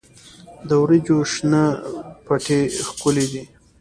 [0.67, 1.63] د وریجو شنه
[2.25, 3.43] پټي ښکلي دي.